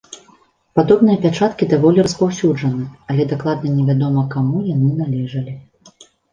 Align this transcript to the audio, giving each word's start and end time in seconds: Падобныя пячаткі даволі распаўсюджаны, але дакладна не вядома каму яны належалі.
Падобныя 0.77 1.17
пячаткі 1.25 1.67
даволі 1.73 1.99
распаўсюджаны, 2.07 2.87
але 3.13 3.29
дакладна 3.35 3.67
не 3.77 3.83
вядома 3.93 4.27
каму 4.35 4.65
яны 4.75 4.89
належалі. 5.05 5.53